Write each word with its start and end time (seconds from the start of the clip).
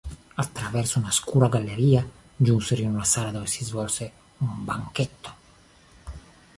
Attraverso 0.35 0.97
una 0.97 1.11
scura 1.11 1.47
galleria 1.47 2.03
giunsero 2.35 2.81
in 2.81 2.89
una 2.95 3.03
sala 3.03 3.29
dove 3.29 3.45
si 3.45 3.63
svolse 3.63 4.11
un 4.39 4.65
banchetto. 4.65 5.33